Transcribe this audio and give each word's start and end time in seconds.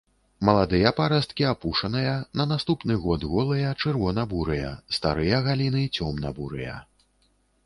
Маладыя 0.47 0.91
парасткі 0.99 1.45
апушаныя, 1.49 2.15
на 2.41 2.47
наступны 2.53 2.97
год 3.03 3.27
голыя, 3.35 3.75
чырвона-бурыя, 3.85 4.73
старыя 4.99 5.45
галіны 5.51 5.87
цёмна-бурыя. 5.95 6.75